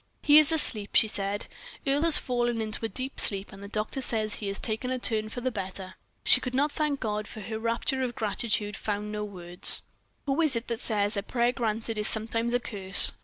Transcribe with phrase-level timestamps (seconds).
[0.23, 1.45] "He is asleep," she said;
[1.85, 4.97] "Earle has fallen into a deep sleep, and the doctor says he has taken a
[4.97, 5.93] turn for the better."
[6.23, 9.83] She could not thank God, for her rapture of gratitude found no words.
[10.25, 13.11] Who is it that says that "a prayer granted is sometimes a curse?"